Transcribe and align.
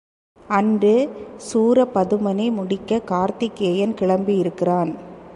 அன்று 0.47 1.09
சூரபதுமனை 1.53 2.51
முடிக்கக் 2.51 3.07
கார்த்திகேயன் 3.07 3.93
கிளம்பியிருக்கிறான். 3.93 4.95